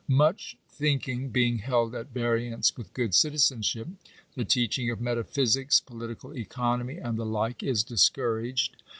[0.07, 3.87] Much thinking being held at variance with good citizenship,
[4.33, 8.77] the teaching of metaphysics, political economy, and the like, is discouraged.